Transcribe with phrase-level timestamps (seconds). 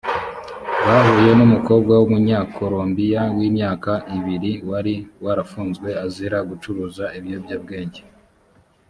[0.85, 8.01] bahuye n umukobwa w umunyakolombiya w imyaka ibiri wari warafunzwe azira gucuruza ibiyobyabwenge